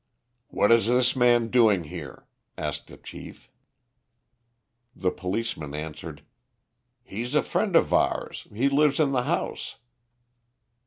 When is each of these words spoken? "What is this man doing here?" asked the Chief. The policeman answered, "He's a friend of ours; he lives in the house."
"What 0.47 0.71
is 0.71 0.87
this 0.87 1.15
man 1.15 1.49
doing 1.49 1.83
here?" 1.83 2.25
asked 2.57 2.87
the 2.87 2.97
Chief. 2.97 3.51
The 4.95 5.11
policeman 5.11 5.75
answered, 5.75 6.23
"He's 7.03 7.35
a 7.35 7.43
friend 7.43 7.75
of 7.75 7.93
ours; 7.93 8.47
he 8.51 8.67
lives 8.67 8.99
in 8.99 9.11
the 9.11 9.25
house." 9.25 9.75